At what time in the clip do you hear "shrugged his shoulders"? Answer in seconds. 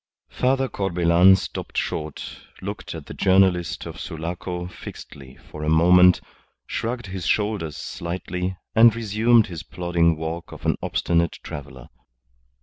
6.65-7.77